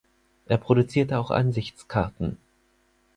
[0.47, 2.37] Er produzierte auch Ansichtskarten.